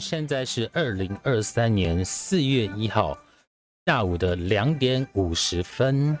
[0.00, 3.18] 现在是二零二三年四月一号
[3.84, 6.18] 下午的两点五十分。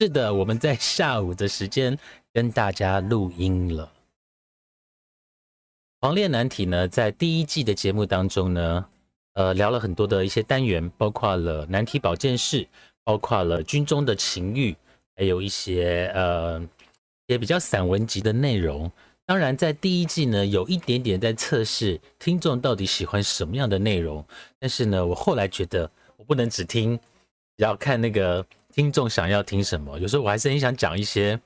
[0.00, 1.98] 是的，我们在下午的时间
[2.32, 3.92] 跟大家录音了。
[6.00, 8.86] 狂恋难题呢，在第一季的节目当中呢，
[9.32, 12.68] 呃，聊了很多的一些单元，包括了难题保健室，
[13.02, 14.76] 包括了军中的情欲，
[15.16, 16.64] 还有一些呃，
[17.26, 18.90] 也比较散文集的内容。
[19.28, 24.26] 当然，在第一季呢，有一点点在测试听众到底喜欢什么样的内容。
[24.58, 26.98] 但是呢，我后来觉得我不能只听，
[27.56, 29.98] 要看那个听众想要听什么。
[29.98, 31.38] 有时候我还是很想讲一些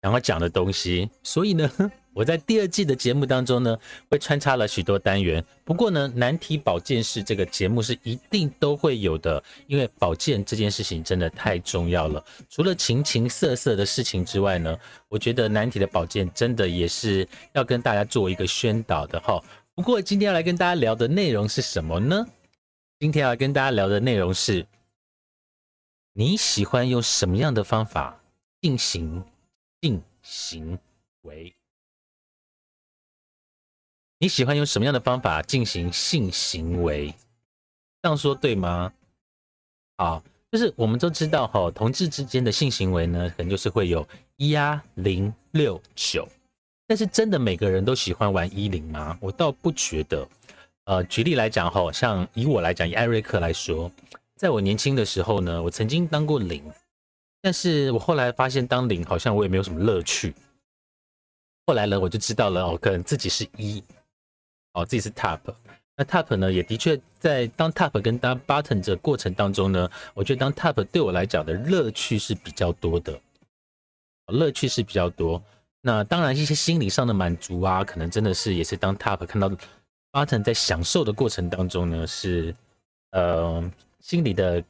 [0.00, 1.10] 想要讲的东西。
[1.24, 1.68] 所以呢，
[2.14, 3.76] 我在第二季的节目当中呢，
[4.08, 5.44] 会穿插了许多单元。
[5.64, 12.24] 不过呢，难题保健室这个节目是一定都会有的，因为保健这件事情真的太重要了。
[12.48, 19.42] 除了形形色色的事情之外呢，我觉得难题的保健真的也是要跟大家做一个宣导的哈。
[19.74, 22.24] 不过今天要来跟大家聊的内容是什么呢？
[23.00, 24.64] 今天要跟大家聊的内容是，
[26.12, 28.20] 你喜欢用什么样的方法
[28.60, 29.24] 进行
[29.80, 30.78] 进行
[31.22, 31.52] 为？
[34.24, 37.14] 你喜欢用什么样的方法进行性行为？
[38.00, 38.90] 这样说对吗？
[39.98, 46.26] 好，就是我们都知道哈，同志之间的性行为呢，可能就是会有一啊零六九，
[46.86, 49.14] 但是真的每个人都喜欢玩一零吗？
[49.20, 50.26] 我倒不觉得。
[50.84, 53.92] 呃，举例来讲哈，像以我来讲，以艾瑞克来说，
[54.36, 56.64] 在我年轻的时候呢，我曾经当过零，
[57.42, 60.34] 但是我后来发现当零好像我也没有什么乐趣。
[61.66, 63.84] 后来呢，我就知道了哦，可能自己是一。
[64.74, 65.38] 哦，自己是 top，
[65.96, 73.16] 那 top 呢，也的确在当 top 跟当 button 这过程当中呢，我觉得当 top 对我来讲的乐趣是比较多的，
[74.32, 75.40] 乐趣是比较多。
[75.80, 79.48] 那当然一些心理上的满足啊，可能真的是也是当 top 看到
[80.10, 82.52] button 在享受的过程当中呢，是
[83.12, 83.62] 呃
[84.00, 84.60] 心里的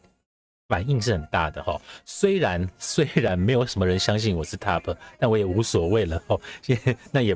[0.69, 1.81] 反应是很大的哈。
[2.05, 6.39] 虽然虽然没有什么人相信我是 top，但我也无所谓了哦，
[7.11, 7.35] 那也。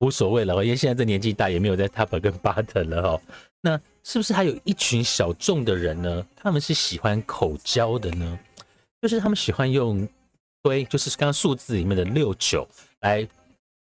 [0.00, 3.22] 无所谓了，因为现在这年纪大，也没有在 top 跟 bottom 了哈。
[3.60, 6.26] 那是不是还有一群小众的人呢？
[6.36, 8.38] 他们是喜欢口交的呢？
[9.00, 10.06] 就是他们喜欢用
[10.62, 12.68] 推，就是刚刚数字里面的六九
[13.00, 13.26] 来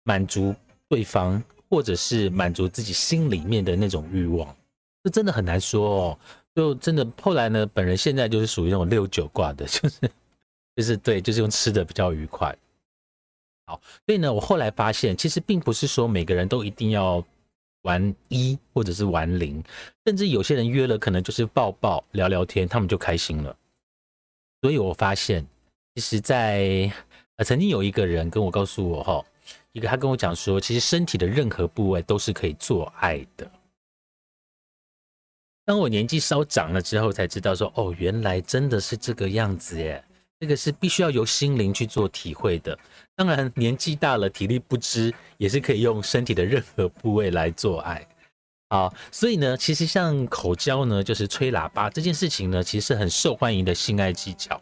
[0.05, 0.55] 满足
[0.89, 4.55] 对方，或者是满足自己心里面的那种欲望。
[5.03, 6.19] 这真的很难说哦。
[6.55, 10.11] 就真的后来呢，本人现在就是属于那种六九挂的，就是
[10.75, 12.56] 就是对，就是用吃的比较愉快。
[13.66, 17.22] 好，所以呢，我后来发现，其实并不是说每个人都一定要
[17.82, 19.62] 玩一或者是玩零，
[20.04, 23.56] 甚至有些人约了，可能就是抱抱聊聊天，他们就开心了。
[24.62, 25.44] 所以我发现，
[25.94, 26.91] 其实，在
[27.37, 29.25] 呃曾经有一个人跟我告诉我哈，
[29.72, 33.50] 一个他跟我讲说，其实身体的任何部位都是可以做爱的。
[35.65, 40.04] 当我年纪稍长了之后，才知道说，哦，原来真的是这个样子耶。
[40.38, 42.78] 这个是必须要由心灵去做体会的。
[43.14, 48.06] 当然，年纪大了，体力不支，也是可以用身体的任何部位来做爱。
[48.69, 54.60] 好，所以呢，其实像口交呢，就是吹喇叭这件事情呢，其实是很受欢迎的性爱技巧。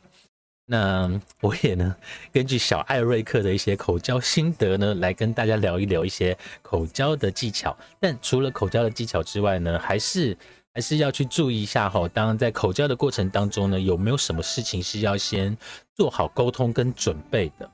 [0.67, 1.97] 那我也呢，
[2.33, 7.77] 根据小艾瑞克的一些口交心得呢，来跟大家聊一聊一些口交的技巧。
[7.99, 10.37] 但除了口交的技巧之外呢，还是。
[10.75, 15.57] 还是要去注意一下哈，当在口交的过程当中呢，有没有什么事情是要先
[15.95, 17.71] 做好沟通跟准备的？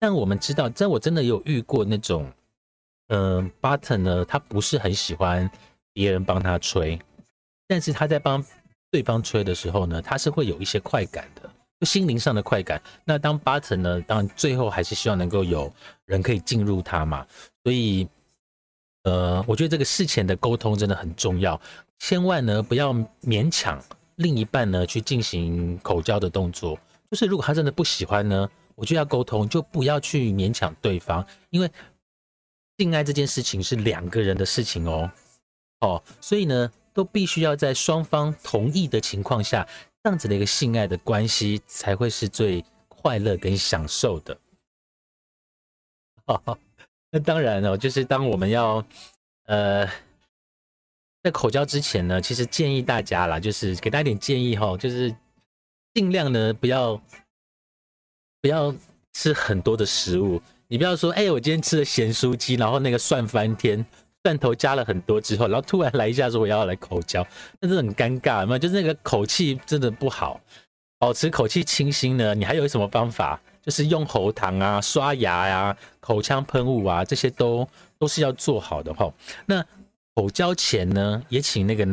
[0.00, 2.32] 但我们知道，在我真的有遇过那种，
[3.08, 5.50] 嗯，button 呢，他不是很喜欢
[5.92, 6.98] 别人帮他吹，
[7.66, 8.42] 但是他在帮
[8.90, 11.42] 对方吹的时候呢，他是会有一些快感的，
[11.78, 12.80] 就心灵上的快感。
[13.04, 15.70] 那当 button 呢，当然最后还是希望能够有
[16.06, 17.26] 人可以进入他嘛，
[17.62, 18.08] 所以。
[19.04, 21.58] 呃，我觉得这个事前的沟通真的很重要，
[21.98, 22.92] 千万呢不要
[23.22, 23.82] 勉强
[24.16, 26.78] 另一半呢去进行口交的动作。
[27.10, 31.70] 就是如果他真的不喜欢呢，我就要沟通，就不要去勉强对方，因为
[32.76, 35.10] 性爱这件事情是两个人的事情哦，
[35.80, 39.66] 哦，所以呢，都必须要在双方同意的情况下，
[40.02, 44.38] 这样子的一个性爱的关系才会是最快乐跟享受的。
[47.10, 48.84] 那当然哦，就是当我们要
[49.46, 49.88] 呃
[51.28, 55.14] 在口交之前呢，其实建议大家啦，就是给大家点建议哈，就是
[55.92, 56.98] 尽量呢不要
[58.40, 58.74] 不要
[59.12, 60.40] 吃很多的食物。
[60.68, 63.84] 你不要说，哎，我今天吃了咸酥鸡，然后那个蒜翻天，
[64.24, 67.26] 蒜头加了很多之后，然后突然来一下说我要来口交，
[67.60, 70.40] 那是很尴尬嘛，就是那个口气真的不好。
[70.98, 73.38] 保持口气清新呢，你还有什么方法？
[73.60, 79.12] 就是用喉糖啊、刷牙呀、口腔喷雾啊，这些都都是要做好的哈。
[79.44, 79.62] 那
[80.18, 81.86] 口交前呢，也请那个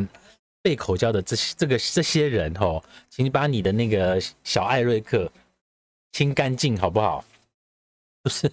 [0.60, 5.30] 被口交的这些这个这些人哈，请你把你的那个小艾瑞克
[6.10, 7.24] 清干净好不好？
[8.24, 8.50] 就是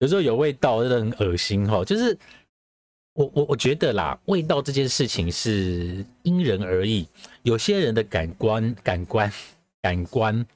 [0.00, 1.82] 有时候有味道真的很恶心哈。
[1.82, 2.18] 就是
[3.14, 7.08] 我我我觉得啦，味道这件事情是因人而异，
[7.44, 9.32] 有些人的感官感官
[9.80, 10.46] 感官。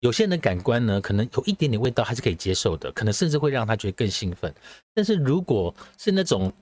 [0.00, 4.54] 有些人的感官呢，可能有一点点味道还是可以接受的，可能甚至会让他觉得更兴奋。
[4.92, 6.52] 但是如果是那种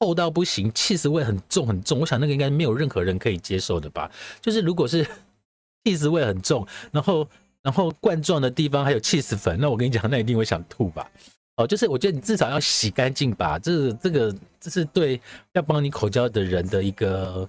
[0.00, 4.10] 臭到不行、气死味很重很重，我想那个应该没有任何人可以接受的吧？
[4.40, 5.06] 就是如果是
[5.84, 7.28] 气死味很重，然后
[7.62, 11.10] 然后冠状的地方还有气死粉，那我跟你讲，那一定会想吐吧？
[11.56, 15.20] 哦，就是我觉得你至少要洗干净吧，这这个这是对
[15.52, 17.48] 要帮你口交的人的一个。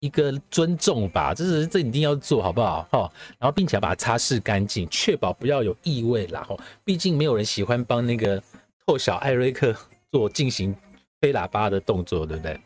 [0.00, 2.86] 一个尊重吧，这是这一定要做好不好？
[2.92, 6.42] 哈，然后并且要把它擦拭干净，确保不要有异味啦。
[6.42, 8.42] 哈，毕竟没有人喜欢帮那个
[8.86, 9.74] 臭小艾瑞克
[10.12, 10.76] 做进行
[11.24, 12.60] 吹喇叭的动作，对不对？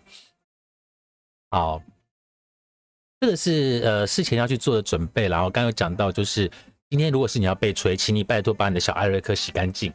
[1.51, 1.81] 好，
[3.21, 5.29] 这个是呃事前要去做的准备。
[5.29, 6.51] 然后刚刚讲到，就是
[6.91, 9.95] 今天如果是你要被吹，请你拜托把你的小艾瑞克洗干净。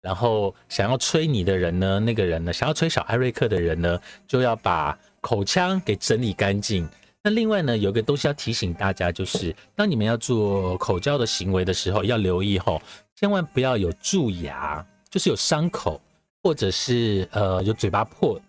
[0.00, 4.98] 然后想要吹你的人呢，那个人呢，想要吹小艾瑞克的人呢，就要把。
[5.22, 6.84] 口腔给整理干净。
[7.22, 12.82] 那另外呢，有个东西要提醒大家，就是当你们要做口交的行为的时候，要留意吼，
[13.14, 16.00] 千万不要有蛀牙，就是有伤口，
[16.42, 18.40] 或者是呃有嘴巴破，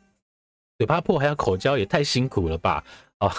[0.78, 2.84] 嘴巴破还要口交也太辛苦了吧？
[3.19, 3.31] 哦，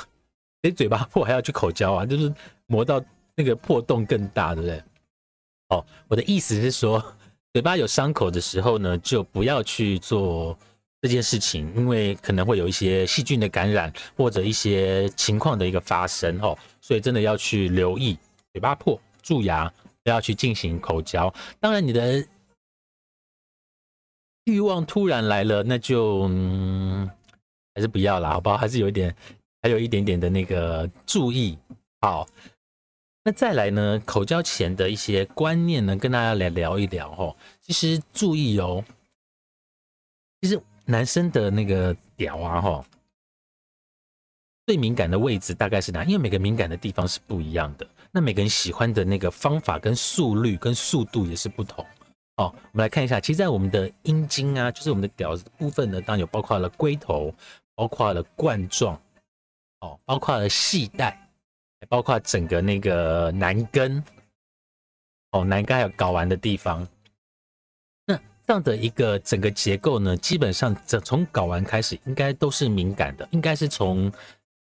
[0.62, 2.32] 你嘴巴破还要去口交啊，就是
[2.66, 3.02] 磨到
[3.34, 4.82] 那个破洞更大，对不对？
[5.68, 7.04] 哦，我的意思是说，
[7.52, 10.56] 嘴巴有伤口的时候呢，就不要去做。
[11.02, 18.16] 这件事情，因为可能会有一些细菌的感染或者一些情况的一个发生哦，所以真的要去留意
[18.54, 19.70] 嘴巴破、蛀牙，
[20.02, 21.30] 不要去进行口交。
[21.60, 22.26] 当然，你的
[24.44, 27.10] 欲望突然来了，那就嗯、
[27.74, 28.56] 还是不要啦，好不好？
[28.56, 29.14] 还是有一点，
[29.62, 31.58] 还有一点点的那个注意。
[32.00, 32.26] 好，
[33.24, 37.36] 那再来呢，口交前的一些观念呢，跟大家来聊一聊哦。
[37.60, 38.84] 其实注意哦，
[40.40, 40.60] 其实。
[40.86, 42.84] 男生的那个屌啊，哈，
[44.66, 46.04] 最敏感的位置大概是哪？
[46.04, 51.82] 因为每个敏感的地方是不一样的，那每个人喜欢的那个方法跟速率跟速度也是不同。
[52.36, 57.32] 哦，我们来看一下，其实，在我们的阴茎啊，就是我们的屌部分呢，当然有包括了龟头，
[57.76, 59.00] 包括了冠状，
[59.80, 61.28] 哦，包括了系带，
[61.88, 64.02] 包括整个那个男根，
[65.30, 66.84] 哦，男根还有睾丸的地方。
[68.04, 74.12] 那这样的一个整个结构呢，基本上从从睾丸开始，应该都是敏感的，应该是从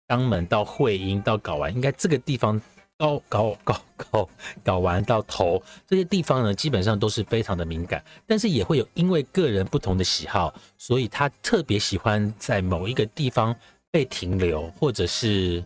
[0.07, 2.59] 肛门到会阴到睾丸，应该这个地方
[2.99, 4.27] 高睾睾睾
[4.65, 13.55] 睾丸到头这些地方呢，基本上都是非常的敏感，但是也会有因为个人不同的喜好，所以他特别喜欢在某一个地方
[13.89, 15.63] 被停留，或者是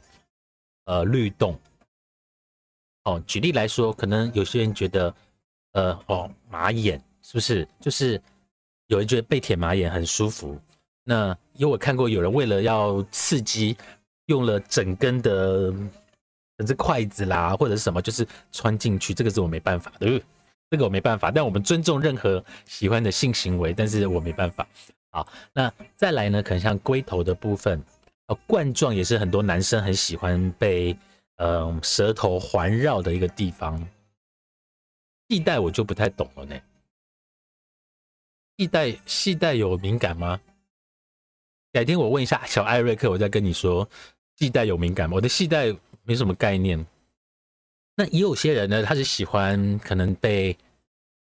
[0.85, 1.59] 呃律动。
[3.05, 5.13] 哦，举例来说，可能有些人觉得，
[5.71, 7.03] 呃，哦，马眼。
[7.25, 8.21] 是不是就是
[8.87, 10.59] 有人觉得被舔马眼很舒服？
[11.05, 13.77] 那因为我看过有人为了要刺激，
[14.25, 15.73] 用了整根的，
[16.63, 20.21] 甚至筷子啦或者是什么，就是穿进去，这个是我没办法的，
[20.69, 21.29] 这个我没办法。
[21.29, 24.65] 但我们尊重任何喜欢的性行为，但是我没办法。
[25.11, 26.41] 好，那再来呢？
[26.41, 27.83] 可能像龟头的部分，
[28.27, 30.97] 呃，冠状也是很多男生很喜欢被
[31.35, 33.85] 呃舌头环绕的一个地方。
[35.27, 36.55] 系带我就不太懂了呢。
[38.57, 40.39] 系带系带有敏感吗？
[41.73, 43.87] 改天我问一下小艾瑞克，我再跟你说，
[44.37, 45.15] 系带有敏感吗？
[45.15, 46.85] 我的系带没什么概念。
[47.95, 50.57] 那也有些人呢，他是喜欢可能被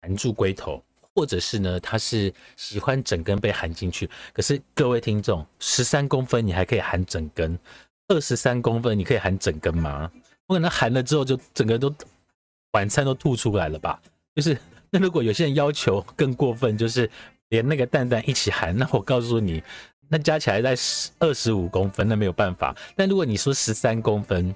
[0.00, 4.08] 含住龟头，或者是呢，他是喜欢整根被含进去。
[4.32, 7.58] 可是各位听众，十三公分你还可以含整根，
[8.08, 10.10] 二十三公分，你可以含整根吗？
[10.46, 11.92] 我可能含了之后就整个都
[12.72, 14.00] 晚餐都吐出来了吧？
[14.34, 14.56] 就是
[14.90, 17.10] 那如果有些人要求更过分，就是
[17.48, 19.62] 连那个蛋蛋一起含，那我告诉你，
[20.08, 22.76] 那加起来在十二十五公分，那没有办法。
[22.94, 24.54] 但如果你说十三公分，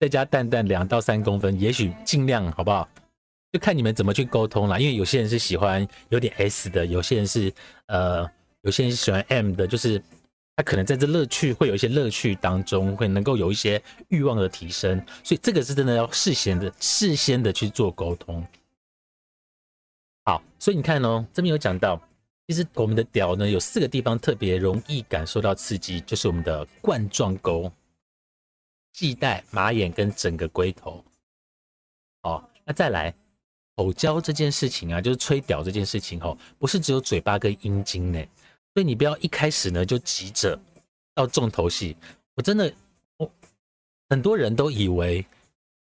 [0.00, 2.88] 再加蛋蛋两到三公分，也许尽量好不好？
[3.50, 4.80] 就看你们怎么去沟通了。
[4.80, 7.52] 因为有些人是喜欢有点 S 的，有些人是
[7.86, 8.30] 呃，
[8.62, 10.00] 有些人是喜欢 M 的，就是
[10.54, 15.02] 他可能在这乐趣会有一些乐趣当中，会能够有一些欲望的提升。
[15.24, 18.46] 所以这个是真的要事先的、事先的去做沟通。
[20.24, 22.00] 好，所以你看哦，这边有讲到，
[22.48, 27.70] 其实我们的屌呢有四个地方特别容易感受到刺激，就是我们的冠状沟。
[28.94, 31.04] 系带、马眼跟整个龟头，
[32.22, 33.14] 哦，那再来
[33.76, 38.18] 口交这件事情啊，就是吹屌这件事情哦，不是只有嘴巴跟阴茎呢，
[38.74, 40.58] 所以你不要一开始呢就急着
[41.14, 41.96] 到重头戏。
[42.34, 42.72] 我真的，
[43.18, 43.30] 我
[44.08, 45.24] 很多人都以为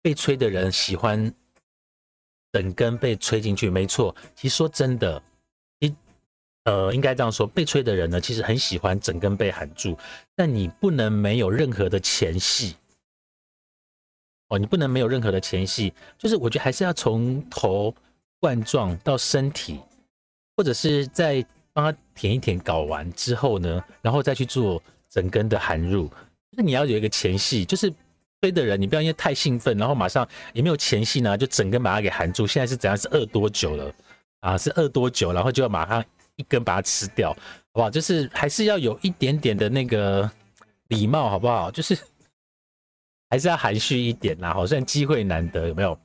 [0.01, 1.31] 被吹的人喜欢
[2.53, 4.15] 整根被吹进去，没错。
[4.35, 5.23] 其实说真的，
[6.65, 9.99] 呃，应该这样说，被吹的人呢，其实很喜欢整根被含住，
[10.37, 12.77] 但你不能没有任何的前戏。
[14.49, 17.93] 哦，你不能没有任何的前戏，就是我觉得还是要从头
[18.39, 19.81] 冠状到身体，
[20.57, 26.07] 或者是在帮他舔一舔，搞完之后呢，然后再去做整根的含入，
[26.51, 27.93] 就是你要有一个前戏，就是
[28.43, 32.47] 吹的人你不要因为太兴奋，然后马上也没有前戏呢，就整根把它给含住。
[32.47, 32.97] 现在是怎样？
[32.97, 33.95] 是饿多久了
[34.41, 34.59] 啊？
[34.59, 35.33] 是饿多久？
[35.33, 36.05] 然后就要马上
[36.37, 37.39] 一根把它吃掉，好
[37.73, 37.91] 不好？
[37.91, 40.31] 就是还是要有一点点的那个
[40.89, 41.71] 礼貌，好不好？
[41.71, 41.99] 就是。
[43.31, 45.99] 还是要含蓄一点啦，好像机会难得，有没有？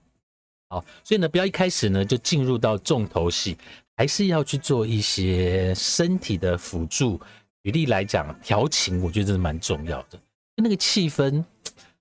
[0.69, 3.57] 好，所以呢，不要一开始呢就进入到重头戏，
[3.97, 7.19] 还是要去做一些身体的辅助。
[7.63, 10.17] 举例来讲，调情，我觉得真的蛮重要的。
[10.55, 11.43] 那个气氛，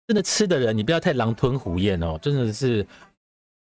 [0.06, 2.87] 真的吃的人，你不要太狼吞虎咽哦，真的是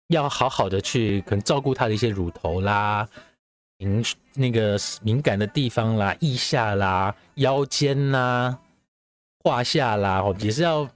[0.08, 3.06] 要好好的去可能照顾他的一些乳头啦、
[3.86, 8.58] 敏那个敏感的地方啦、腋下啦、腰间啦、
[9.44, 10.90] 胯下啦，哦，也是要。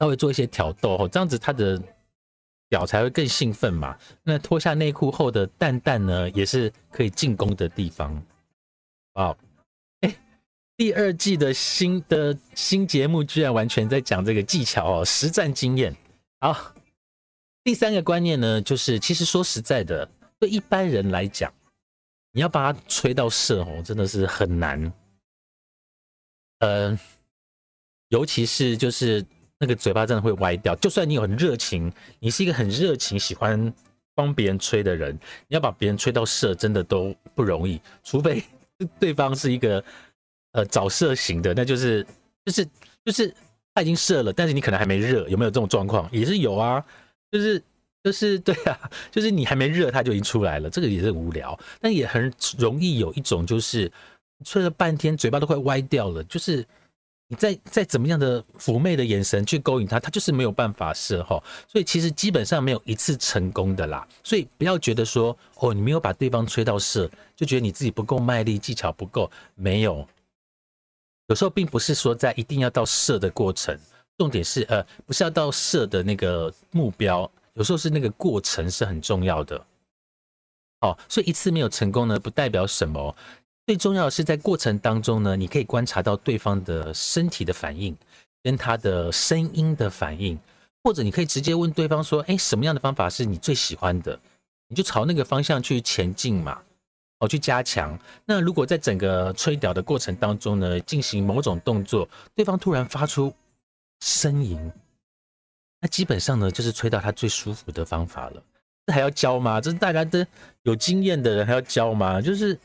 [0.00, 1.80] 稍微做一些挑逗哦，这样子他的
[2.68, 3.96] 表才会更兴奋嘛。
[4.24, 8.20] 那脱下内裤后的蛋蛋呢，也是可以进攻的地方。
[9.14, 9.38] 好，
[10.00, 10.14] 哎，
[10.76, 15.94] 第二季的新的新节目居然完全在讲这个技巧哦，实战经验。
[16.40, 16.74] 好，
[17.62, 20.06] 第三个观念呢，就是其实说实在的，
[20.38, 21.52] 对一般人来讲，
[22.32, 24.92] 你要把它吹到射哦，真的是很难。
[26.58, 26.98] 嗯，
[28.08, 29.24] 尤其是就是。
[29.56, 33.72] 那个嘴巴真的会歪掉，就算你有很热情，你是一个很热情、喜欢
[34.12, 35.14] 帮别人吹的人，
[35.46, 37.80] 你要把别人吹到射，真的都不容易。
[38.02, 38.42] 除非
[38.98, 39.82] 对方是一个
[40.52, 42.04] 呃早射型的，那就是
[42.44, 42.68] 就是
[43.04, 43.32] 就是
[43.72, 46.10] 他已经射了，但是你可能还没热，有没有这种状况？
[46.12, 46.84] 也是有啊，
[47.30, 47.62] 就是
[48.04, 48.78] 就是 对啊，
[49.10, 53.90] 就是你还没热，他就已经出来了，这个也是无聊，但也很容易有一种就是
[54.44, 56.64] 吹了半天，嘴巴都快歪掉了，就是。
[57.26, 61.42] 你再再怎么样的妩媚的眼神去勾引他，他就是没有办法射哈。
[61.66, 64.06] 所以其实基本上没有一次成功的啦。
[64.22, 69.28] 所以不要觉得说哦，你没有把对方吹到射，就觉得你自己不够卖力，技巧不够。
[69.54, 70.06] 没有，
[71.28, 73.74] 有时候并不是说在一定要到射的过程，
[74.18, 79.66] 重点是呃，不是要到射的那个目标，有时候是那个过程是很重要的。
[80.80, 83.16] 好，所以一次没有成功呢，不代表什么。
[83.66, 87.96] 最重要的是在过程当中呢，你可以观察到对方的身体的反应，
[88.42, 90.38] 跟他的声音的反应，
[90.82, 94.20] 或者你可以直接问对方说：“哎，什么样的方法是你最喜欢的？”
[94.68, 96.60] 你就朝那个方向去前进嘛，
[97.20, 97.98] 哦，去加强。
[98.26, 103.32] 那如果在整个吹屌的过程当中呢，进行某种动作，对方突然发出
[104.02, 104.72] 呻吟，
[105.84, 108.42] 那基本上呢就是吹到他最舒服的方法了。
[108.86, 109.60] 这还要教吗？
[109.60, 110.26] 这是大家的
[110.62, 112.22] 有经验的人还要教吗？
[112.22, 112.58] 就是。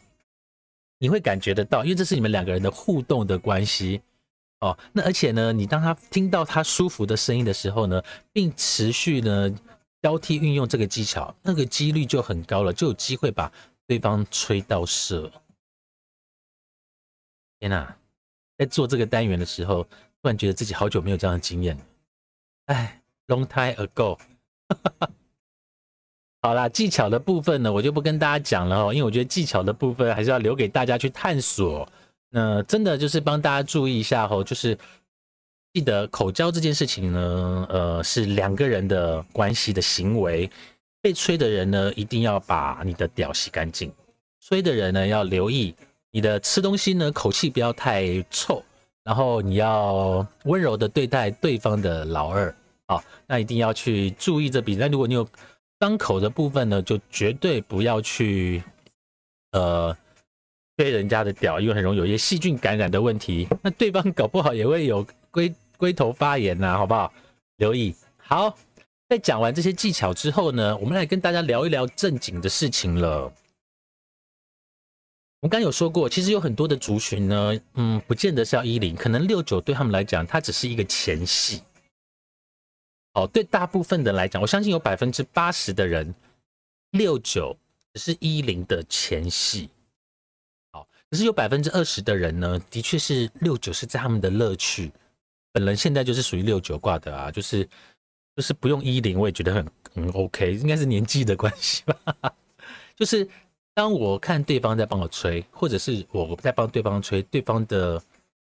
[1.02, 4.02] 你会感觉得到，因为这是你们两个人的互动的关系
[4.60, 4.78] 哦。
[4.92, 9.50] 那而且呢，你当他听到他舒服的声音的时候呢，并持续呢
[10.02, 13.50] 交替运用这个技巧，那个几率就很高了，就有机会把
[13.88, 15.32] 对方吹到射。
[17.62, 17.96] 天哪，
[18.58, 19.90] 在做这个单元的时候，突
[20.24, 21.86] 然觉得自己好久没有这样的经验了。
[22.66, 22.99] 哎
[23.30, 24.18] ，long time ago。
[26.42, 31.88] 好啦，技巧的部分呢，我就不跟大家讲了哦，因为我觉得技巧的部分还是要留给大家去探索。
[32.30, 34.78] 那真的就是帮大家注意一下哦，就是
[35.74, 40.50] 记得口交这件事情呢，呃，是两个人的关系的行为。
[41.02, 43.90] 被吹的人呢，一定要把你的屌洗干净；
[44.42, 45.74] 吹的人呢，要留意
[46.12, 48.62] 你的吃东西呢，口气不要太臭。
[49.04, 52.54] 然后你要温柔的对待对方的老二，
[52.90, 54.76] 好，那一定要去注意这笔。
[54.76, 55.26] 那如果你有
[55.80, 58.64] 伤口的部分呢，就绝对不要去
[59.52, 59.96] 呃
[60.76, 63.48] 吹人家的屌，因为很容易有一些细菌感染的问题。
[63.62, 67.14] 那对方搞不好也会有龟龟头发炎呐，好不好？
[67.58, 67.94] 留意。
[68.18, 68.58] 好，
[69.08, 73.32] 在讲完这些技巧之后呢，我们来跟大家聊一聊正经的事情了。
[75.42, 81.62] 我们刚有说过，其实有很多的族群呢，嗯，不见得是要一零，可能六九对他们来讲，它只是一个前戏。
[83.14, 86.14] 好，对大部分的来讲，我相信有百分之八十的人，
[86.92, 87.56] 六九
[87.96, 89.70] 是一零的前戏。
[90.72, 94.92] 好，可是有百分之二十的人呢，的确是六九是在他们的乐趣。
[95.52, 97.68] 本人现在就是属于六九挂的啊，就是
[98.36, 102.34] 就是不用一零，我也觉得很很 OK，应该是年纪的关系吧，
[102.96, 103.28] 就是。
[103.76, 108.02] 当我看对方在帮我吹，或者是我在帮对方吹，对方的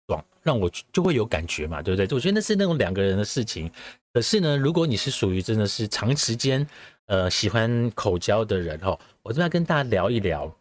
[0.08, 2.16] 爽让我就会有感觉嘛，对不对？
[2.16, 3.70] 我觉得那是那种两个人的事情。
[4.18, 6.68] 可是呢，如果你是属于真的是长时间
[7.06, 10.52] 呃喜欢口交的人哦，我这边跟大家聊一聊。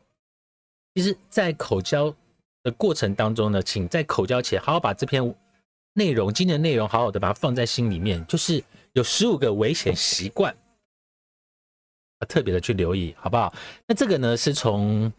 [0.95, 2.15] 其实，在口交
[2.63, 5.35] 的过程当中呢，请在口交前好好把这篇
[5.95, 10.55] 内容、今天的内容好好的把它放在心里面，就是有十五个危险习惯。
[12.29, 13.55] 特别的去留意，好不好？
[13.87, 15.11] 那这个呢，是从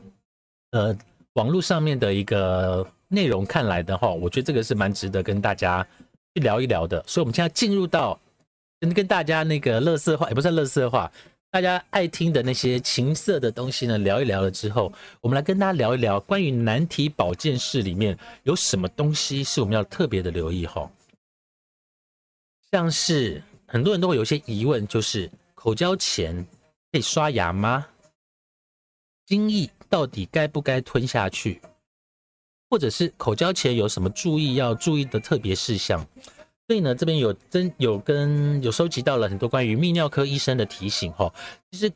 [0.74, 0.96] 呃
[1.34, 5.84] 网络上面的一个内容看来的话，我觉得这个是蛮值得跟大家
[6.36, 7.04] 去聊一聊的。
[7.08, 8.20] 所以，我们现在进入到
[8.80, 11.12] 跟大家那个乐色话，也不算乐色话，
[11.50, 14.92] 大家爱听的那些情色的东西呢，聊一聊了之后，
[15.22, 20.90] 我们来跟大家聊一聊关于难题保健室里面有什么东西是我们要特别的留意哈。
[22.72, 26.46] 像是很多人都会有一些疑问，就是口交前。
[26.90, 27.86] 可以刷牙吗？
[29.26, 31.62] 精液到底该不该吞下去？
[32.70, 36.08] 或者是口交前有什么注意要注意的特别事项？
[36.68, 41.34] 所以呢，这边有真有跟有收集到了很多关于泌尿科医生的提醒哈。
[41.72, 41.90] 其实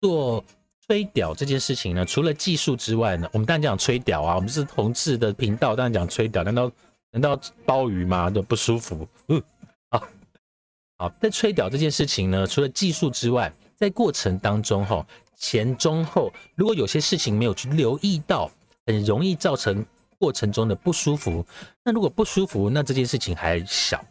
[0.00, 0.44] 做
[0.86, 6.44] 吹屌这件事情呢，除了技术之外呢，我们当然讲吹屌啊，我们是同志的频道，当然讲吹屌。
[6.44, 6.70] 难道
[7.10, 8.30] 难道鲍鱼吗？
[8.30, 9.08] 都不舒服？
[9.26, 9.42] 嗯，
[9.90, 10.08] 好，
[10.98, 18.48] 好，在吹屌这件事情呢，除了技术之外，在过程当中，哈前中后，如果有些事情没有去留意到，
[18.86, 19.84] 很容易造成
[20.18, 21.44] 过程中的不舒服。
[21.84, 24.04] 那如果不舒服，那这件事情还小。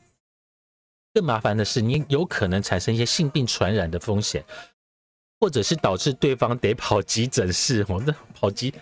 [1.14, 4.44] 更麻烦的是，你有可能产生一些性病传染的风险，
[5.40, 7.86] 或者是导致对方得跑急诊室。
[7.90, 8.74] 我那跑急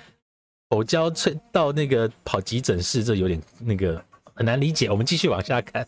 [0.69, 4.89] 口交吹到那个跑急诊室，这有点那个很难理解。
[4.89, 5.87] 我们继续往下看。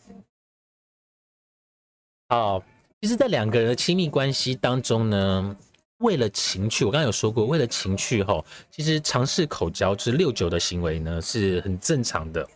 [2.29, 2.63] 好。
[2.99, 5.55] 其实，在两个人的亲密关系当中呢，
[5.99, 12.47] 为了情趣，我刚刚有说过，为了情趣哈，其实尝试口交之六九的行为呢是很正常的。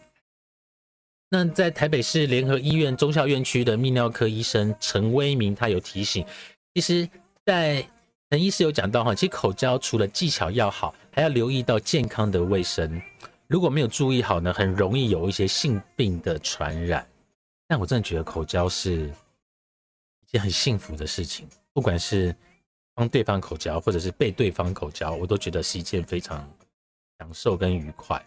[1.30, 6.26] 那在台北市联合医院中校院区的泌尿科医生陈威明，他有提醒，
[6.74, 7.10] 其实，
[7.46, 7.86] 在
[8.30, 13.02] 陈医师有讲到哈，其实口交除了技巧要好，还要留意到健康的卫生。
[13.48, 17.08] 如果没有注意好呢，很容易有一些性病的传染。
[17.68, 19.08] 但我真的觉得口交是
[20.28, 20.32] 一。
[20.32, 22.34] 件很幸福的事情，不管是
[23.08, 26.50] 对方口交，或者是被对方口交，我都觉得是一件非常
[27.20, 28.24] 享受跟愉快。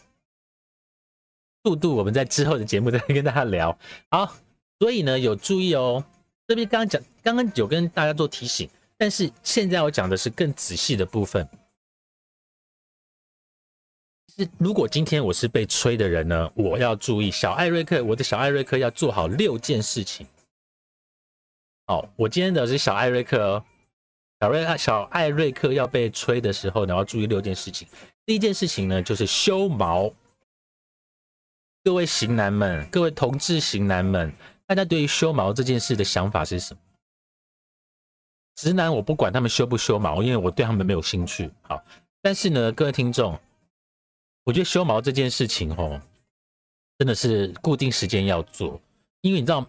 [1.63, 3.79] 速度，我们在之后的节目再跟大家聊。
[4.11, 4.35] 好，
[4.79, 6.05] 所以呢，有注意哦。
[6.47, 11.49] 这边刚刚讲，刚刚有跟大家做提醒，但是现在我讲的是更仔细的部分。
[14.37, 20.27] 是，如果今天我是被吹的人呢，我要注意小艾瑞克，我的小艾瑞克要做好六件事情。
[21.87, 23.65] 哦，我今天的是小艾瑞克哦，
[24.45, 27.89] 小瑞小艾瑞克要被吹的时候呢，要注意六件事情。
[28.27, 30.13] 第一件事情呢，就是修毛。
[31.83, 34.31] 各位型男们，各位同志型男们，
[34.67, 36.81] 大家对于修毛这件事的想法是什么？
[38.55, 41.51] 直男我不管他们修不修毛，因为我对他们没有兴趣。
[41.63, 41.83] 好，
[42.21, 43.41] 但是呢，各位听众，
[44.45, 45.99] 我觉得修毛这件事情哦，
[46.99, 48.79] 真的是固定时间要做，
[49.23, 49.67] 因为你知道。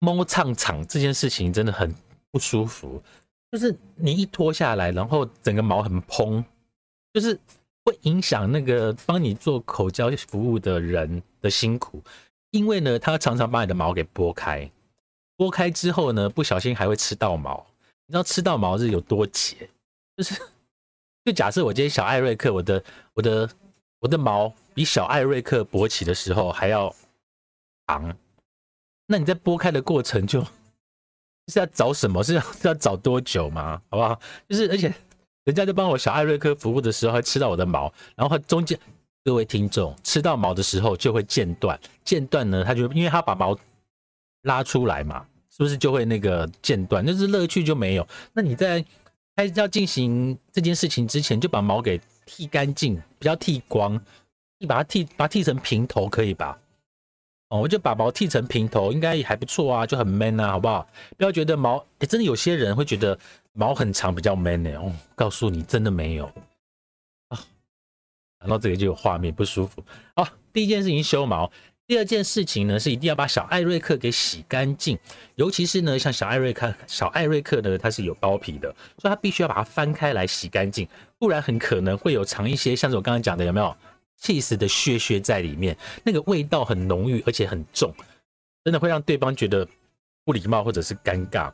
[0.00, 1.94] 摸唱场这件事情真的很
[2.30, 3.02] 不舒服，
[3.54, 6.44] 就是你一脱下来，然后整个毛很蓬，
[7.12, 7.38] 就是
[7.84, 12.02] 会影响那个帮你做口交服务的人的辛苦，
[12.50, 14.68] 因为呢，他常常把你的毛给拨开，
[15.36, 17.64] 拨开之后呢，不小心还会吃到毛。
[18.06, 19.70] 你知道吃到毛是有多结？
[20.16, 20.34] 就是
[21.24, 23.48] 就假设我今天小艾瑞克，我的我的
[24.00, 26.92] 我的毛比小艾瑞克勃起的时候还要
[27.86, 28.16] 长。
[29.06, 30.44] 那你在剥开的过程就
[31.52, 32.22] 是要找什么？
[32.22, 33.80] 是要是要找多久吗？
[33.90, 34.18] 好不好？
[34.48, 34.92] 就是而且
[35.44, 38.78] 人家在帮我小艾瑞克服务的时候，还吃到我的毛，然后中间
[39.24, 43.56] 各位听众吃到毛的时候就会间断，间断呢，他就因为他把毛
[44.42, 47.04] 拉出来嘛，是不是就会那个间断？
[47.06, 48.06] 就是乐趣就没有。
[48.32, 48.84] 那你在
[49.36, 54.00] 开始要进行这件事情之前，就把毛给剃干净，不要剃光，
[54.58, 56.58] 你把它剃，把它剃成平头可以吧？
[57.54, 60.84] 哦，我就把毛剃成平头，应该也还不错啊，就很 man 啊，好不好？
[61.16, 63.16] 不要觉得毛，哎，真的有些人会觉得
[63.52, 64.70] 毛很长比较 man 呢。
[64.72, 66.26] 哦，告诉你，真的没有
[67.28, 67.38] 啊。
[68.40, 69.84] 然后这个就有画面不舒服。
[70.16, 71.48] 好，第一件事情修毛。
[71.86, 74.98] 第二件事情呢，是一定要把小艾瑞克给洗干净，
[75.36, 80.88] 尤其是呢，像小艾瑞克，小艾瑞克呢，它是有包皮的，所以它必须要把它翻开来洗干净，
[81.18, 83.76] 不然很可能会有藏一些，像是我刚刚讲的，有没有
[84.16, 87.94] 气死的屑屑在里面，那个味道很浓郁，而且很重，
[88.64, 89.66] 真的会让对方觉得
[90.24, 91.52] 不礼貌或者是尴尬，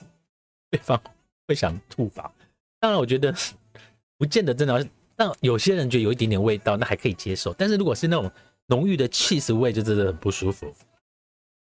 [0.70, 1.00] 对方
[1.48, 2.32] 会想吐吧。
[2.78, 3.34] 当然，我觉得
[4.18, 8.30] 不见得真的，但有些人觉得有一点点味道，那还可以接受，但是如果是那种。
[8.66, 10.72] 浓郁的气死味就真的很不舒服。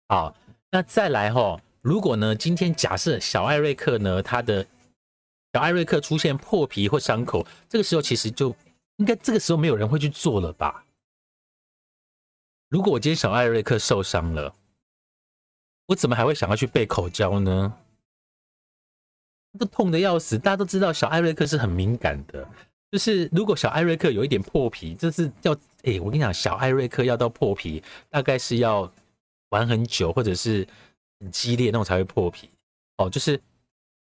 [0.07, 0.33] 好，
[0.71, 4.65] 那再来哈，如果呢，今天假设小艾瑞克呢，他的
[5.53, 8.55] 小艾瑞克出现破皮或伤口，这个时候其实就
[8.97, 10.85] 应该这个时候没有人会去做了吧？
[12.69, 14.55] 如果我今天小艾瑞克受伤了，
[15.87, 17.77] 我怎么还会想要去备口胶呢？
[19.59, 22.49] 都痛的要死，大家都知道小艾瑞克是很敏感的。
[22.91, 25.53] 就是如果小艾瑞克有一点破皮，这是要
[25.83, 28.91] 哎，我跟你讲，小艾瑞克要到破皮，大概是要
[29.51, 30.67] 玩很久，或者是
[31.21, 32.49] 很激烈那种才会破皮。
[32.97, 33.39] 哦，就是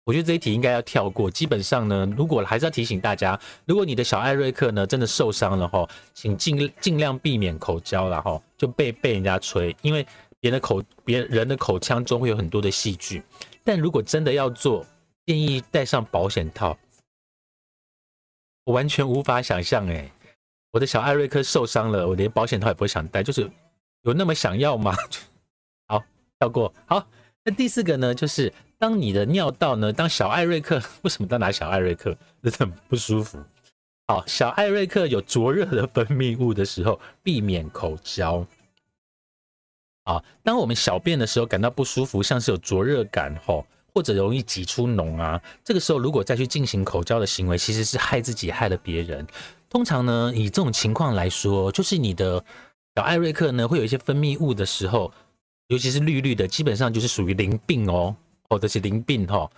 [0.05, 1.31] 我觉得这一题应该要跳过。
[1.31, 10.05] 基本上呢，如果还是要提醒大家，如果你的小艾瑞克呢真的受伤了哈，请尽尽量避免口交了哈，就被被人家吹，因为
[10.41, 13.23] 别人的口别人的口腔中会有很多的细菌。
[13.63, 14.85] 但如果真的要做，
[15.25, 16.77] 建议带上保险套。
[18.65, 20.11] 我完全无法想象，哎，
[20.73, 23.49] 我的小艾瑞克受伤了，我连保险套也不会想戴，就是
[24.03, 24.95] 有那么想要吗？
[25.87, 26.03] 好，
[26.41, 26.73] 跳过。
[26.87, 27.07] 好，
[27.45, 33.39] 那第四个呢，就是当你的尿道呢，当小艾瑞克为什么都拿小艾瑞克，真的很不舒服。
[34.09, 38.45] 好，小艾瑞克有灼热的分泌物的时候，避免口交。
[40.03, 43.65] 啊，当我们小便的时候感到不舒服，像是有灼热感，吼。
[43.95, 49.25] 或者容易挤出脓啊，这个时候如果再去进行口交的行为，其实是害自己害了别人。
[49.69, 52.43] 通常呢，以这种情况来说，就是你的
[52.97, 55.13] 小艾瑞克呢会有一些分泌物的时候，
[55.69, 58.17] 尤其是绿绿的，基本上就是属于淋病哦，
[58.53, 59.51] 或者是淋病哈。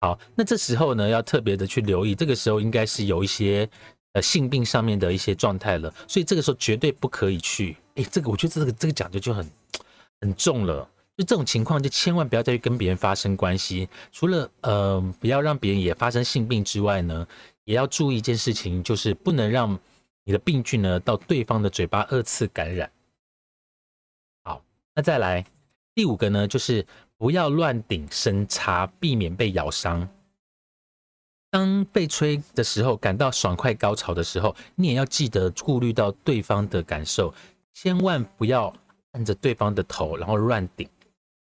[0.00, 3.68] 好，那这时候呢要特别的去留意，这个时候应该是有一些
[4.12, 7.76] 呃性病上面的一些状态了，所以这个时候绝对不可以去。
[7.96, 9.50] 哎，这个我觉得这个这个讲究就很
[10.20, 10.88] 很重了。
[11.16, 13.88] 就这种情况，就千万不要再去跟别人发生关系。
[14.12, 17.26] 除了呃，不要让别人也发生性病之外呢，
[17.64, 19.76] 也要注意一件事情，就是不能让
[20.24, 22.90] 你的病菌呢到对方的嘴巴二次感染。
[24.44, 24.62] 好，
[24.94, 25.44] 那再来
[25.94, 26.84] 第五个呢，就是
[27.16, 30.08] 不要乱顶深插，避免被咬伤。
[31.50, 37.32] 当被吹的时候，感到爽快高潮的时候，你也要记得顾虑到对方的感受，
[37.72, 38.74] 千万不要
[39.12, 40.88] 按着对方的头，然后乱顶。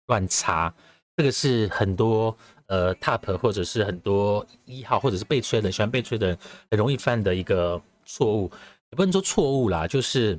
[0.08, 0.72] 乱插，
[1.16, 6.38] 这个是很多呃 top 或者是很多一号或者是被吹的喜欢被吹的人
[6.70, 8.48] 很容易犯的一个错误，
[8.90, 10.38] 也不能说错误啦，就是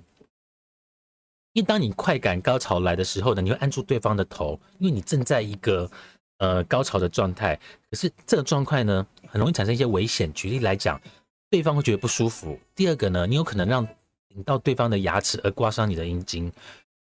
[1.58, 5.90] 因为当你快感高潮来的时候呢，你会按住对方的头，因为你正在一个
[6.38, 10.32] 呃高潮的状态，可是这个状态呢很容易产生一些危险。
[10.34, 11.02] 举例来讲，
[11.50, 13.84] 对方会觉得不舒服；第二个呢，你有可能让
[14.28, 16.54] 顶到对方的牙齿而刮伤你的阴茎。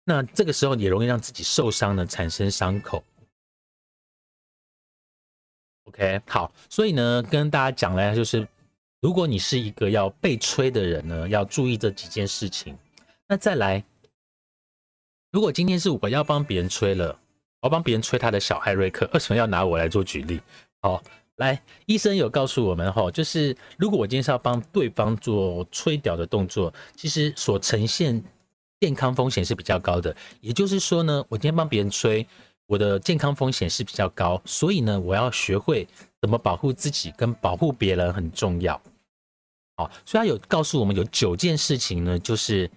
[0.06, 3.04] 那这个时候也容易让自己受伤呢，产生伤口。
[5.84, 8.48] OK，好，所以呢，跟大家讲呢，就是
[9.02, 12.78] 如果你是一个要被吹的人呢，要注意这几件事情。
[13.28, 13.84] 那再来，
[15.32, 17.18] 如果今天是我要帮别人吹了，
[17.62, 20.42] 我帮别人吹他的小艾瑞克，为什么要拿我来做举例？
[20.82, 21.02] 好，
[21.36, 28.24] 来，医生有告诉我们哈，就是如果我今天是要帮对方做吹屌的动作，其实所呈现。
[28.82, 32.26] 健康风险是比较高的，也就是说呢，我今天帮别人吹，
[32.66, 35.86] 我的健康风险是比较高，所以呢，我要学会
[36.22, 38.82] 怎么保护自己跟保护别人很重要。
[39.76, 42.72] 好，所以他有告诉我们有九件事情呢，就是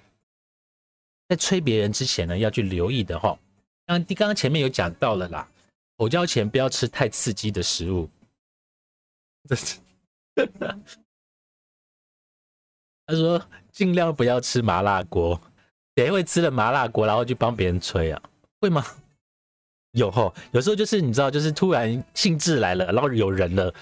[1.32, 3.38] 在催别人之前呢要去留意的哈。
[3.86, 5.48] 刚刚刚前面有讲到了啦，
[5.96, 8.06] 口交前不要吃太刺激的食物。
[13.06, 15.40] 他说尽量不要吃麻辣锅。
[15.96, 18.22] 谁会吃了麻辣锅，然后去帮别人催啊？
[18.60, 18.84] 会吗？
[19.92, 23.72] 有吼，有时候就是你知道，就是突然兴致来了，然后有人了，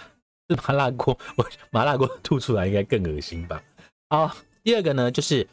[0.48, 3.60] 吃麻辣锅，我麻辣锅吐出来应该更恶心吧？
[4.08, 5.46] 好，第二个呢，就是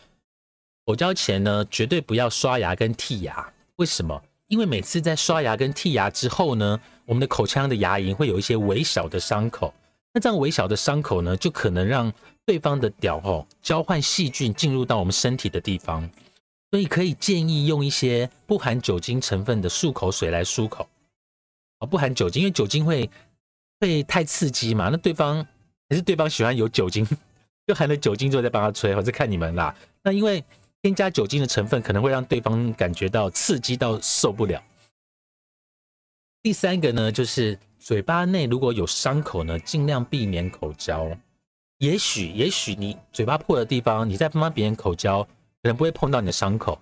[0.88, 3.46] 口交前呢，绝对不要刷牙跟剔牙。
[3.76, 4.24] 为什么？
[4.48, 9.74] 因为每次在刷牙跟剔牙之后呢，我们的口腔的牙龈会有一些微小的伤口。
[10.14, 12.10] 那这样微小的伤口呢，就可能让
[12.46, 16.10] 对方的屌吼交换细菌进入到我们身体的地方。
[16.72, 20.88] 所以可以建议用一些不含酒精成分的漱口水来漱口。
[21.80, 23.10] 啊，不含酒精，因为酒精会
[23.82, 24.88] 会太刺激嘛。
[24.88, 25.46] 那对方
[25.90, 27.06] 还是对方喜欢有酒精，
[27.68, 29.76] 就含了酒精之后再帮他吹，或者看你们啦。
[30.02, 30.42] 那因为
[30.88, 34.64] 添加酒精的成分可能会让对方感觉到刺激到受不了。
[36.42, 41.12] 第三个呢，就是嘴巴内如果有伤口呢，尽量避免口交。
[41.80, 45.30] 也许也许你嘴巴破的地方，你在帮别人口交，可
[45.64, 46.80] 能不会碰到你的伤口，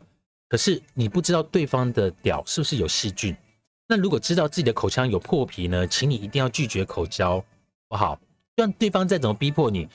[0.49, 3.35] 可是你不知道对方的屌是不是有细菌。
[3.87, 7.43] 那如果知道自己的口腔有破皮呢，请你一定要拒绝口交，
[7.87, 8.19] 不好。
[8.55, 9.89] 就算对方再怎么逼迫你，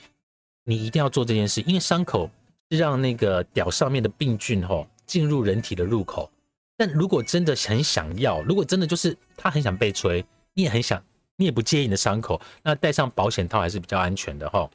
[0.65, 2.29] 你一定要做这件事，因为伤口
[2.77, 6.29] 让那个屌上面的病菌吼进入人体的入口。
[6.77, 11.03] 但如果真的很想要，如果真的就是他很想被吹，你也很想，
[11.35, 14.69] 你也不介意你的伤口，那戴上保险套还是比较安全的哈。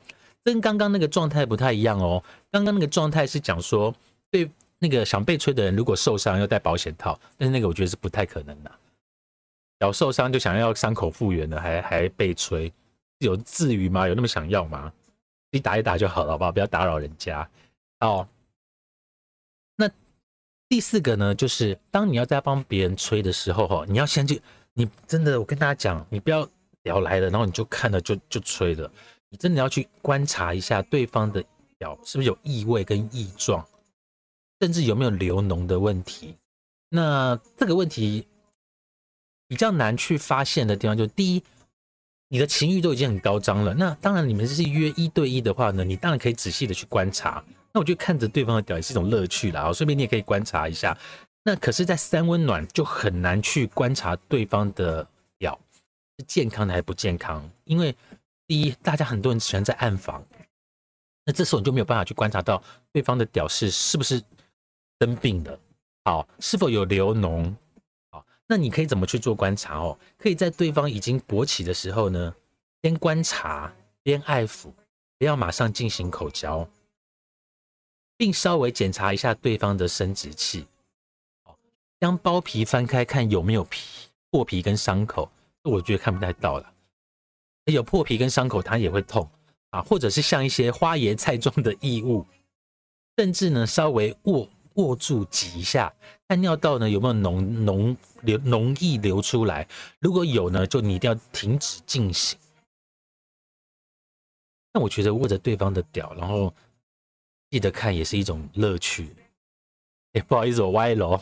[0.45, 2.23] 跟刚刚那个状态不太一样哦。
[2.53, 3.93] 刚刚那个状态是讲说，
[4.31, 8.71] 对那个想被吹的人，如果受伤要戴保险套，但是那个我觉得是不太可能的。
[9.81, 12.73] 脚受伤就想要伤口复原了，还还被吹，
[13.19, 14.07] 有至于吗？
[14.07, 14.93] 有那么想要吗？
[15.51, 16.53] 你打一打就好了，好不好？
[16.53, 17.49] 不要打扰人家
[18.01, 18.29] 哦。
[19.77, 19.91] 那
[20.69, 24.41] 第四个呢，就是当你要在帮别人吹的时候，哈，你要先去，
[24.75, 26.49] 你真的，我跟大家讲，你不要
[26.83, 28.91] 聊来了，然后你就看了就就吹了，
[29.29, 31.45] 你真的要去观察一下对方的
[31.79, 33.67] 表是不是有异味跟异状，
[34.61, 36.37] 甚至有没有流脓的问题。
[36.89, 38.27] 那这个问题。
[39.49, 41.43] 比较难去发现的地方，就第一，
[42.27, 43.73] 你的情欲都已经很高涨了。
[43.73, 47.45] 那当然，你们是约一对一的话呢，你当然可以仔细的去观察。
[47.77, 49.69] 那我就看着对方的屌也是一种乐趣啦。
[49.69, 50.97] 哦，顺便你也可以观察一下。
[51.45, 55.59] 那可是，在三温暖就很难去观察对方的屌
[56.19, 57.95] 是健康的还是不健康，因为
[58.47, 60.25] 第一，大家很多人喜欢在暗房，
[61.27, 62.63] 那这时候你就没有办法去观察到
[62.95, 64.23] 对方的屌是是不是
[64.99, 65.61] 生病的，
[66.07, 67.55] 好，是否有流脓。
[68.49, 69.99] 那你可以怎么去做观察哦？
[70.17, 72.35] 可以在对方已经勃起的时候呢，
[72.81, 73.71] 边观察
[74.03, 74.73] 边爱抚，
[75.19, 76.67] 不要马上进行口交，
[78.17, 80.67] 并稍微检查一下对方的生殖器，
[82.01, 85.31] 将包皮翻开看有没有皮破皮跟伤口。
[85.63, 86.73] 我觉得看不太到了，
[87.67, 89.29] 有破皮跟伤口它也会痛
[89.71, 92.27] 啊，或者是像一些花椰菜状的异物，
[93.17, 94.49] 甚至呢稍微握。
[94.77, 95.91] 握住挤一下，
[96.29, 99.67] 看尿道呢有没有脓脓流脓液流出来，
[100.01, 102.39] 如果有呢，就你一定要停止进行。
[104.75, 106.53] 那我觉得握着对方的屌，然后
[107.57, 109.17] 记得看也是一种乐趣。
[110.13, 111.19] 哎，不好意思，我歪楼，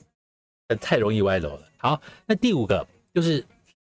[0.80, 1.68] 太容易歪楼了。
[1.76, 3.44] 好，那第五个就是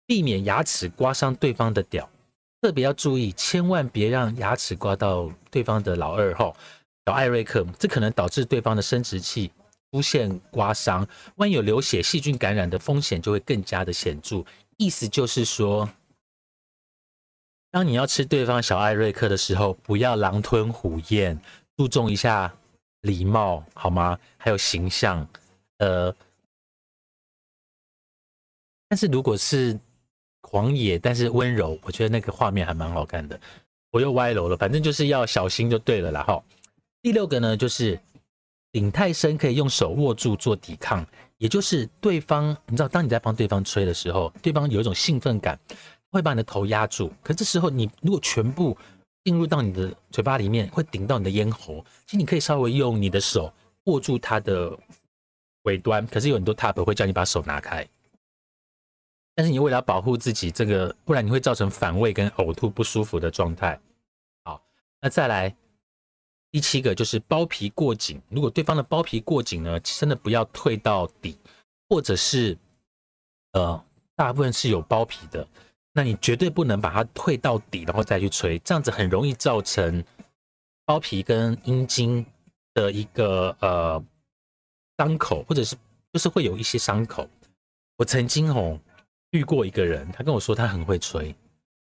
[0.06, 2.10] 避免牙齿刮伤对方的屌，
[2.62, 6.54] 特别要注意，千万别让牙齿刮到对方的老二哈。
[7.06, 9.50] 小艾瑞克，这可能导致对方的生殖器
[9.94, 14.44] 出现刮伤，万一有流血、细菌感染的风险就会更加的显著。
[14.76, 15.90] 意思就是说，
[17.72, 21.40] 当你要吃对方小艾瑞克的时候，不要狼吞虎咽，
[21.80, 22.54] 注重一下
[23.04, 24.20] 礼貌好吗？
[24.36, 25.26] 还有形象，
[25.78, 26.14] 呃，
[28.90, 29.80] 但是如果是
[30.42, 33.40] 狂野但是温柔，我觉得那个画面还蛮好看的。
[33.92, 36.44] 我又歪楼了，反正就是要小心就对了啦，哈。
[37.02, 37.98] 第六个呢，就是
[38.74, 45.58] 顶太深，可以用手握住做抵抗，也就是对方，你知道，当你在帮对方吹的时候，对方有一种兴奋感，
[46.12, 47.10] 会把你的头压住。
[47.24, 48.78] 可这时候你如果全部
[49.30, 51.86] 进入到你的嘴巴里面，会顶到你的咽喉。
[52.08, 54.76] 其实你可以稍微用你的手握住它的
[55.66, 57.88] 尾端，可是有很多 tap 会叫你把手拿开。
[59.36, 63.80] 但是你为了保护自己，这个不然你会造成反胃跟呕吐不舒服的状态。
[64.44, 64.60] 好，
[65.00, 65.56] 那再来。
[66.52, 71.38] 第七个就是包皮过紧，如果对方的包皮过紧呢，真的不要退到底，
[71.88, 72.58] 或者是
[73.52, 75.48] 呃大部分是有包皮的，
[75.94, 80.04] 那你绝对不能把它退到底，然后再去吹，这样子很容易造成
[80.86, 82.26] 包皮跟阴茎
[82.74, 84.04] 的一个呃
[84.98, 85.76] 伤口，或者是
[86.14, 87.28] 就是会有一些伤口。
[87.98, 88.80] 我曾经哦
[89.32, 91.36] 遇过一个人，他跟我说他很会吹，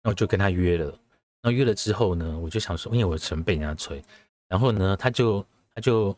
[0.04, 0.98] 那我就跟他约了，
[1.44, 4.04] 那约了之后呢，我就想说，因为我曾被人家吹。
[4.48, 6.16] 然后呢，他就他就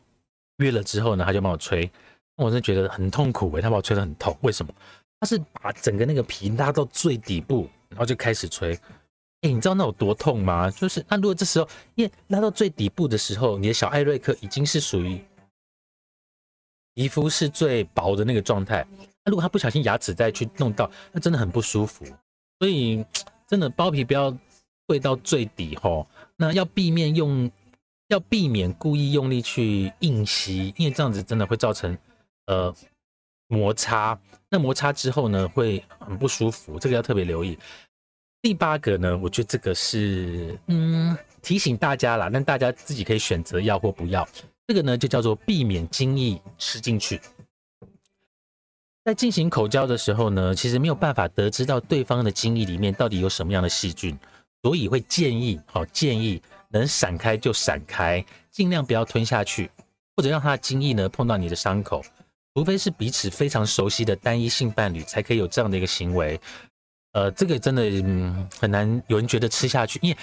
[0.56, 1.88] 约了之后呢，他就帮我吹，
[2.36, 4.36] 我是觉得很痛苦诶，他把我吹得很痛。
[4.42, 4.74] 为什么？
[5.24, 8.78] 他是把整个那个皮拉到最底部，然后就开始吹，
[9.40, 10.70] 哎，你知道那有多痛吗？
[10.70, 15.24] 就是那如果这时候，因为拉到最底部的时候，你的小艾瑞克已经是属于
[16.92, 18.86] 皮肤是最薄的那个状态。
[19.24, 22.04] 那如果他不小心牙齿再去弄到，那真的很不舒服。
[22.58, 23.02] 所以
[23.48, 24.36] 真的包皮不要
[24.86, 26.06] 跪到最底吼，
[26.36, 27.50] 那要避免用，
[28.08, 31.96] 要避免故意用力去硬吸，因为这样子真的会造成
[32.44, 32.74] 呃
[33.54, 34.18] 摩擦。
[34.50, 37.58] 那摩擦之后呢，会很不舒服，这个要特别留意。
[38.42, 44.26] 第八个呢，我觉得这个是嗯提醒大家啦，但大家自己可以选择要或不要。
[44.66, 47.20] 这个呢就叫做避免精液吃进去。
[49.04, 54.18] 在进行口交的时候呢，其实没有办法得知到对方的精液里面到底有什么样的细菌，
[54.62, 59.70] 所以会建议好建议能闪开就闪开，尽量不要吞下去，
[60.16, 62.02] 或者让他的精液呢碰到你的伤口，
[62.54, 66.40] 除非是彼此非常熟悉的单一性伴侣才可以有这样的一个行为。
[67.12, 67.82] 呃，这个真的
[68.58, 70.16] 很难，有人觉得吃下去，因为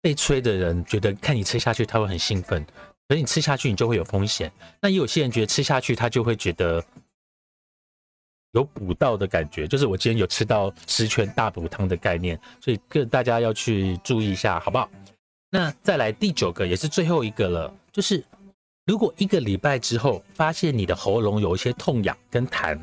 [0.00, 2.64] 被吹的人觉得看你吃下去他会很兴奋，
[3.08, 4.50] 可是你吃下去你就会有风险。
[4.80, 6.84] 那也有些人觉得吃下去他就会觉得
[8.52, 14.90] 有补到的感觉，就是我今天有吃到十全大补汤的概念，所以各大家要去注意一下，好不好？
[15.48, 18.24] 那再来第九个也是最后一个了，就是
[18.86, 22.78] 如果一个礼拜之后发现你的喉咙有一些痛痒跟痰。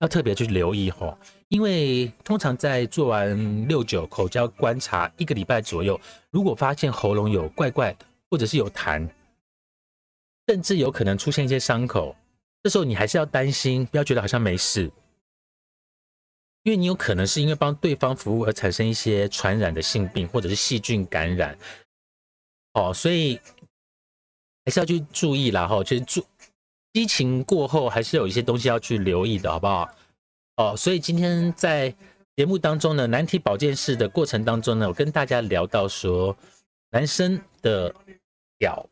[0.00, 1.14] 要特别去留意吼，
[1.48, 9.06] 因为通常在做完六九口交观察一个礼拜左右，如果发现喉咙有怪怪的，或者是有痰，
[10.48, 12.16] 甚至有可能出现一些伤口，
[12.62, 14.90] 这时候你还是要担心，不要觉得好像没事，
[16.62, 21.58] 因为你有可能是因为帮对方服务而产生一些传染的性病或者是细菌感染，
[22.72, 23.38] 哦，所以
[24.64, 26.24] 还是要去注意啦吼，就是注。
[26.92, 29.88] 激情过后，还是有一些东西要去留意的，好不好？
[30.56, 31.94] 哦，所以今天在
[32.36, 36.36] 节目当中呢，难题保健室的过程当中呢，我跟大家聊到说，
[36.90, 37.94] 男生的
[38.58, 38.84] 表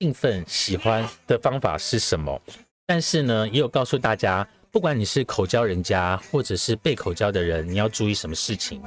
[0.00, 2.42] 兴奋喜欢的方法是什么？
[2.84, 8.82] 但是呢，也有告诉大家，不管你是口交人家，或者是被口交的人，你要注意什么事情？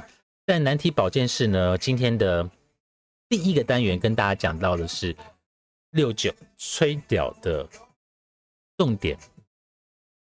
[0.46, 2.48] 在难题保健室呢，今天的
[3.28, 5.16] 第一个单元跟大家讲到的是
[5.92, 7.68] 六九吹屌的。
[8.76, 9.14] 重点，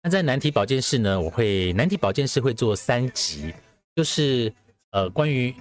[0.03, 1.19] 那在难题保健室呢？
[1.19, 3.51] 我会难题保健室会做三集，
[3.95, 4.53] 就是
[4.91, 5.51] 呃关于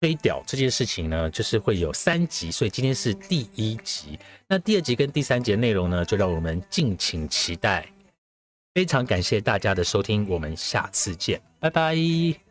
[0.00, 4.16] 吹屌这件事情呢，就是会有三集，所以今天是第一集。
[4.46, 7.84] 那第二集跟第三集的内容呢，就让我们敬请期待。
[8.74, 12.45] 非常感谢大家的收听，我们下次见，拜拜。